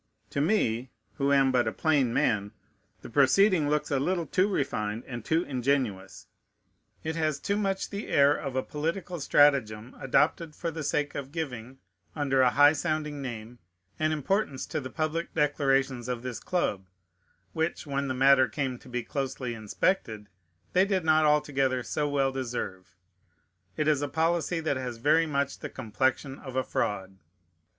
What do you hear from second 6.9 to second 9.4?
it has too much the air of a political